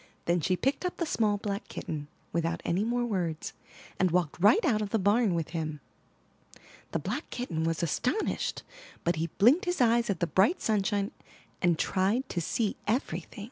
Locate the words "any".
2.64-2.84